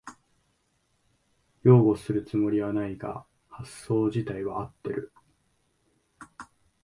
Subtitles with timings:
[1.61, 5.13] 擁護するつもりはないが発想じたいは合ってる